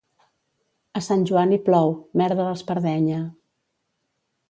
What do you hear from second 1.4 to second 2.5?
hi plou, merda